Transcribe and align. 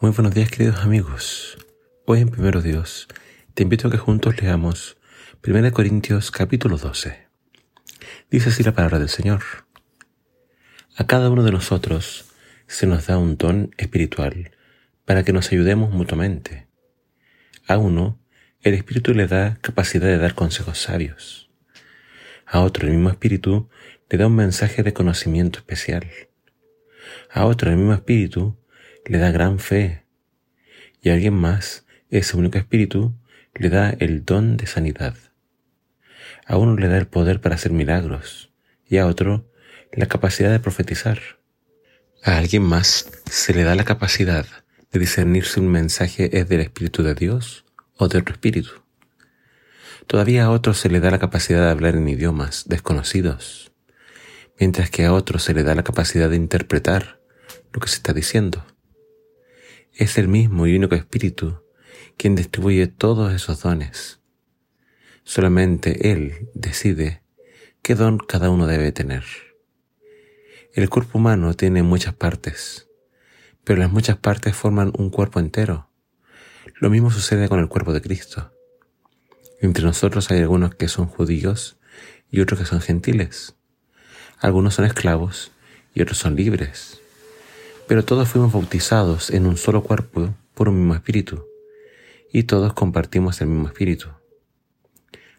Muy 0.00 0.12
buenos 0.12 0.32
días 0.32 0.48
queridos 0.48 0.84
amigos. 0.84 1.58
Hoy 2.06 2.20
en 2.20 2.28
Primero 2.28 2.62
Dios 2.62 3.08
te 3.54 3.64
invito 3.64 3.88
a 3.88 3.90
que 3.90 3.98
juntos 3.98 4.40
leamos 4.40 4.96
1 5.44 5.72
Corintios 5.72 6.30
capítulo 6.30 6.78
12. 6.78 7.26
Dice 8.30 8.50
así 8.50 8.62
la 8.62 8.70
palabra 8.70 9.00
del 9.00 9.08
Señor. 9.08 9.42
A 10.94 11.04
cada 11.08 11.30
uno 11.30 11.42
de 11.42 11.50
nosotros 11.50 12.26
se 12.68 12.86
nos 12.86 13.08
da 13.08 13.18
un 13.18 13.36
don 13.36 13.74
espiritual 13.76 14.52
para 15.04 15.24
que 15.24 15.32
nos 15.32 15.50
ayudemos 15.50 15.90
mutuamente. 15.90 16.68
A 17.66 17.76
uno 17.78 18.20
el 18.62 18.74
Espíritu 18.74 19.14
le 19.14 19.26
da 19.26 19.58
capacidad 19.62 20.06
de 20.06 20.18
dar 20.18 20.36
consejos 20.36 20.78
sabios. 20.78 21.50
A 22.46 22.60
otro 22.60 22.86
el 22.86 22.92
mismo 22.92 23.10
Espíritu 23.10 23.68
le 24.08 24.16
da 24.16 24.28
un 24.28 24.36
mensaje 24.36 24.84
de 24.84 24.92
conocimiento 24.92 25.58
especial. 25.58 26.08
A 27.32 27.46
otro 27.46 27.68
el 27.68 27.78
mismo 27.78 27.94
Espíritu 27.94 28.56
le 29.08 29.18
da 29.18 29.30
gran 29.30 29.58
fe 29.58 30.04
y 31.02 31.08
a 31.08 31.14
alguien 31.14 31.34
más 31.34 31.86
ese 32.10 32.36
único 32.36 32.58
espíritu 32.58 33.14
le 33.54 33.70
da 33.70 33.90
el 33.90 34.24
don 34.24 34.56
de 34.56 34.66
sanidad. 34.66 35.16
A 36.46 36.56
uno 36.56 36.76
le 36.76 36.88
da 36.88 36.98
el 36.98 37.06
poder 37.06 37.40
para 37.40 37.54
hacer 37.54 37.72
milagros 37.72 38.52
y 38.86 38.98
a 38.98 39.06
otro 39.06 39.50
la 39.92 40.06
capacidad 40.06 40.50
de 40.50 40.60
profetizar. 40.60 41.20
A 42.22 42.36
alguien 42.36 42.62
más 42.62 43.10
se 43.30 43.54
le 43.54 43.64
da 43.64 43.74
la 43.74 43.84
capacidad 43.84 44.46
de 44.92 44.98
discernir 44.98 45.44
si 45.46 45.60
un 45.60 45.68
mensaje 45.68 46.38
es 46.38 46.48
del 46.48 46.60
Espíritu 46.60 47.02
de 47.02 47.14
Dios 47.14 47.64
o 47.96 48.08
de 48.08 48.18
otro 48.18 48.32
espíritu. 48.32 48.70
Todavía 50.06 50.44
a 50.44 50.50
otro 50.50 50.74
se 50.74 50.88
le 50.88 51.00
da 51.00 51.10
la 51.10 51.18
capacidad 51.18 51.64
de 51.64 51.70
hablar 51.70 51.96
en 51.96 52.08
idiomas 52.08 52.64
desconocidos, 52.66 53.72
mientras 54.58 54.90
que 54.90 55.04
a 55.04 55.12
otro 55.12 55.38
se 55.38 55.54
le 55.54 55.64
da 55.64 55.74
la 55.74 55.82
capacidad 55.82 56.30
de 56.30 56.36
interpretar 56.36 57.20
lo 57.72 57.80
que 57.80 57.88
se 57.88 57.96
está 57.96 58.12
diciendo. 58.12 58.64
Es 59.98 60.16
el 60.16 60.28
mismo 60.28 60.68
y 60.68 60.76
único 60.76 60.94
Espíritu 60.94 61.60
quien 62.16 62.36
distribuye 62.36 62.86
todos 62.86 63.34
esos 63.34 63.62
dones. 63.62 64.20
Solamente 65.24 66.12
Él 66.12 66.48
decide 66.54 67.24
qué 67.82 67.96
don 67.96 68.18
cada 68.18 68.48
uno 68.48 68.68
debe 68.68 68.92
tener. 68.92 69.24
El 70.72 70.88
cuerpo 70.88 71.18
humano 71.18 71.52
tiene 71.54 71.82
muchas 71.82 72.14
partes, 72.14 72.86
pero 73.64 73.80
las 73.80 73.90
muchas 73.90 74.16
partes 74.16 74.54
forman 74.54 74.92
un 74.96 75.10
cuerpo 75.10 75.40
entero. 75.40 75.90
Lo 76.76 76.90
mismo 76.90 77.10
sucede 77.10 77.48
con 77.48 77.58
el 77.58 77.66
cuerpo 77.66 77.92
de 77.92 78.00
Cristo. 78.00 78.52
Entre 79.60 79.82
nosotros 79.82 80.30
hay 80.30 80.38
algunos 80.38 80.76
que 80.76 80.86
son 80.86 81.08
judíos 81.08 81.76
y 82.30 82.38
otros 82.38 82.60
que 82.60 82.66
son 82.66 82.80
gentiles. 82.80 83.56
Algunos 84.38 84.74
son 84.74 84.84
esclavos 84.84 85.50
y 85.92 86.02
otros 86.02 86.18
son 86.18 86.36
libres 86.36 87.02
pero 87.88 88.04
todos 88.04 88.28
fuimos 88.28 88.52
bautizados 88.52 89.30
en 89.30 89.46
un 89.46 89.56
solo 89.56 89.82
cuerpo 89.82 90.34
por 90.54 90.68
un 90.68 90.76
mismo 90.76 90.94
espíritu, 90.94 91.46
y 92.30 92.42
todos 92.42 92.74
compartimos 92.74 93.40
el 93.40 93.48
mismo 93.48 93.66
espíritu. 93.66 94.08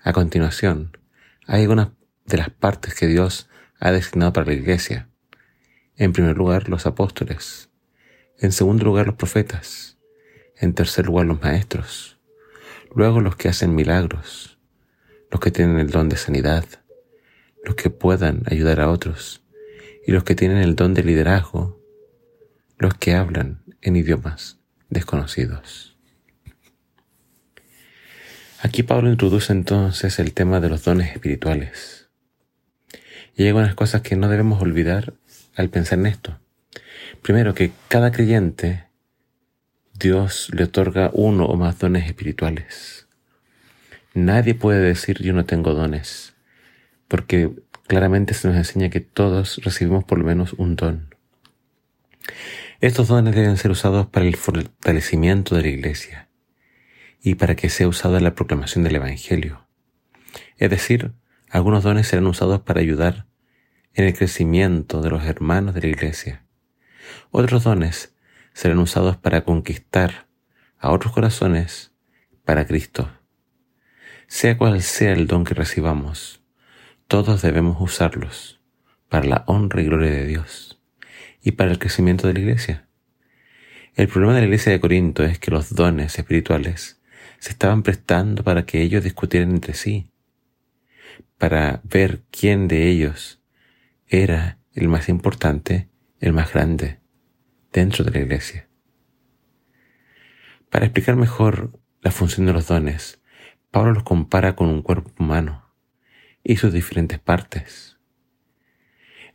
A 0.00 0.12
continuación, 0.12 0.96
hay 1.48 1.62
algunas 1.62 1.88
de 2.24 2.36
las 2.36 2.50
partes 2.50 2.94
que 2.94 3.08
Dios 3.08 3.48
ha 3.80 3.90
destinado 3.90 4.32
para 4.32 4.46
la 4.46 4.52
iglesia. 4.52 5.08
En 5.96 6.12
primer 6.12 6.36
lugar, 6.36 6.68
los 6.68 6.86
apóstoles. 6.86 7.68
En 8.38 8.52
segundo 8.52 8.84
lugar, 8.84 9.06
los 9.06 9.16
profetas. 9.16 9.98
En 10.56 10.72
tercer 10.72 11.06
lugar, 11.06 11.26
los 11.26 11.42
maestros. 11.42 12.20
Luego, 12.94 13.20
los 13.20 13.34
que 13.34 13.48
hacen 13.48 13.74
milagros. 13.74 14.58
Los 15.32 15.40
que 15.40 15.50
tienen 15.50 15.78
el 15.78 15.90
don 15.90 16.08
de 16.08 16.16
sanidad. 16.16 16.64
Los 17.64 17.74
que 17.74 17.90
puedan 17.90 18.42
ayudar 18.46 18.80
a 18.80 18.90
otros. 18.90 19.42
Y 20.06 20.12
los 20.12 20.22
que 20.22 20.36
tienen 20.36 20.58
el 20.58 20.76
don 20.76 20.94
de 20.94 21.02
liderazgo 21.02 21.75
los 22.78 22.94
que 22.94 23.14
hablan 23.14 23.62
en 23.82 23.96
idiomas 23.96 24.58
desconocidos. 24.90 25.96
Aquí 28.62 28.82
Pablo 28.82 29.10
introduce 29.10 29.52
entonces 29.52 30.18
el 30.18 30.32
tema 30.32 30.60
de 30.60 30.68
los 30.68 30.84
dones 30.84 31.12
espirituales. 31.12 32.08
Y 33.36 33.42
hay 33.42 33.48
algunas 33.48 33.74
cosas 33.74 34.02
que 34.02 34.16
no 34.16 34.28
debemos 34.28 34.60
olvidar 34.62 35.14
al 35.54 35.68
pensar 35.68 35.98
en 35.98 36.06
esto. 36.06 36.40
Primero, 37.22 37.54
que 37.54 37.72
cada 37.88 38.12
creyente 38.12 38.86
Dios 39.98 40.50
le 40.52 40.64
otorga 40.64 41.10
uno 41.12 41.46
o 41.46 41.56
más 41.56 41.78
dones 41.78 42.06
espirituales. 42.06 43.06
Nadie 44.14 44.54
puede 44.54 44.80
decir 44.80 45.22
yo 45.22 45.32
no 45.32 45.44
tengo 45.44 45.74
dones, 45.74 46.34
porque 47.08 47.50
claramente 47.86 48.34
se 48.34 48.48
nos 48.48 48.56
enseña 48.56 48.90
que 48.90 49.00
todos 49.00 49.58
recibimos 49.62 50.04
por 50.04 50.18
lo 50.18 50.24
menos 50.24 50.54
un 50.54 50.76
don. 50.76 51.14
Estos 52.80 53.08
dones 53.08 53.34
deben 53.34 53.56
ser 53.56 53.70
usados 53.70 54.06
para 54.06 54.26
el 54.26 54.36
fortalecimiento 54.36 55.54
de 55.54 55.62
la 55.62 55.68
Iglesia 55.68 56.28
y 57.22 57.36
para 57.36 57.56
que 57.56 57.70
sea 57.70 57.88
usado 57.88 58.18
en 58.18 58.24
la 58.24 58.34
proclamación 58.34 58.84
del 58.84 58.96
Evangelio. 58.96 59.66
Es 60.58 60.68
decir, 60.68 61.14
algunos 61.48 61.84
dones 61.84 62.06
serán 62.06 62.26
usados 62.26 62.60
para 62.60 62.80
ayudar 62.80 63.26
en 63.94 64.04
el 64.04 64.14
crecimiento 64.14 65.00
de 65.00 65.08
los 65.08 65.24
hermanos 65.24 65.74
de 65.74 65.80
la 65.80 65.86
Iglesia. 65.86 66.44
Otros 67.30 67.64
dones 67.64 68.14
serán 68.52 68.78
usados 68.78 69.16
para 69.16 69.42
conquistar 69.42 70.28
a 70.78 70.92
otros 70.92 71.14
corazones 71.14 71.94
para 72.44 72.66
Cristo. 72.66 73.10
Sea 74.26 74.58
cual 74.58 74.82
sea 74.82 75.14
el 75.14 75.26
don 75.26 75.44
que 75.44 75.54
recibamos, 75.54 76.42
todos 77.08 77.40
debemos 77.40 77.78
usarlos 77.80 78.60
para 79.08 79.24
la 79.24 79.44
honra 79.46 79.80
y 79.80 79.86
gloria 79.86 80.10
de 80.10 80.26
Dios 80.26 80.76
y 81.46 81.52
para 81.52 81.70
el 81.70 81.78
crecimiento 81.78 82.26
de 82.26 82.34
la 82.34 82.40
iglesia. 82.40 82.88
El 83.94 84.08
problema 84.08 84.34
de 84.34 84.40
la 84.40 84.46
iglesia 84.46 84.72
de 84.72 84.80
Corinto 84.80 85.22
es 85.22 85.38
que 85.38 85.52
los 85.52 85.72
dones 85.72 86.18
espirituales 86.18 87.00
se 87.38 87.50
estaban 87.50 87.84
prestando 87.84 88.42
para 88.42 88.66
que 88.66 88.82
ellos 88.82 89.04
discutieran 89.04 89.52
entre 89.52 89.74
sí, 89.74 90.10
para 91.38 91.82
ver 91.84 92.24
quién 92.32 92.66
de 92.66 92.88
ellos 92.88 93.40
era 94.08 94.58
el 94.74 94.88
más 94.88 95.08
importante, 95.08 95.88
el 96.18 96.32
más 96.32 96.52
grande 96.52 96.98
dentro 97.72 98.04
de 98.04 98.10
la 98.10 98.18
iglesia. 98.18 98.68
Para 100.68 100.86
explicar 100.86 101.14
mejor 101.14 101.78
la 102.02 102.10
función 102.10 102.46
de 102.46 102.54
los 102.54 102.66
dones, 102.66 103.22
Pablo 103.70 103.92
los 103.92 104.02
compara 104.02 104.56
con 104.56 104.68
un 104.68 104.82
cuerpo 104.82 105.12
humano 105.16 105.72
y 106.42 106.56
sus 106.56 106.72
diferentes 106.72 107.20
partes. 107.20 107.95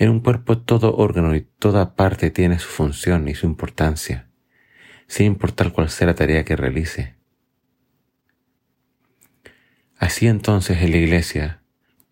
En 0.00 0.10
un 0.10 0.20
cuerpo 0.20 0.58
todo 0.58 0.94
órgano 0.94 1.34
y 1.34 1.40
toda 1.40 1.96
parte 1.96 2.30
tiene 2.30 2.60
su 2.60 2.68
función 2.68 3.26
y 3.26 3.34
su 3.34 3.46
importancia, 3.46 4.30
sin 5.08 5.26
importar 5.26 5.72
cuál 5.72 5.90
sea 5.90 6.06
la 6.06 6.14
tarea 6.14 6.44
que 6.44 6.54
realice. 6.54 7.16
Así 9.96 10.28
entonces 10.28 10.80
en 10.82 10.92
la 10.92 10.98
iglesia 10.98 11.62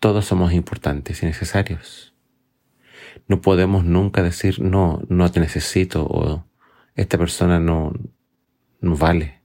todos 0.01 0.25
somos 0.25 0.53
importantes 0.53 1.23
y 1.23 1.27
necesarios. 1.27 2.13
No 3.29 3.41
podemos 3.41 3.85
nunca 3.85 4.21
decir 4.25 4.61
no, 4.61 5.01
no 5.09 5.31
te 5.31 5.39
necesito 5.39 6.05
o 6.05 6.45
esta 6.97 7.17
persona 7.19 7.61
no, 7.61 7.93
no 8.81 8.97
vale. 8.97 9.43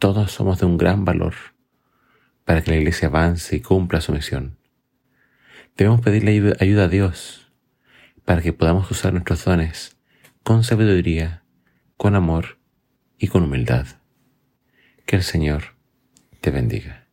Todos 0.00 0.32
somos 0.32 0.58
de 0.58 0.66
un 0.66 0.76
gran 0.76 1.04
valor 1.04 1.34
para 2.44 2.62
que 2.62 2.72
la 2.72 2.78
iglesia 2.78 3.06
avance 3.06 3.54
y 3.54 3.60
cumpla 3.60 4.00
su 4.00 4.10
misión. 4.12 4.58
Debemos 5.76 6.00
pedirle 6.00 6.56
ayuda 6.58 6.84
a 6.84 6.88
Dios 6.88 7.43
para 8.24 8.42
que 8.42 8.52
podamos 8.52 8.90
usar 8.90 9.12
nuestros 9.12 9.44
dones 9.44 9.96
con 10.42 10.64
sabiduría, 10.64 11.42
con 11.96 12.14
amor 12.14 12.58
y 13.18 13.28
con 13.28 13.44
humildad. 13.44 13.86
Que 15.06 15.16
el 15.16 15.22
Señor 15.22 15.76
te 16.40 16.50
bendiga. 16.50 17.03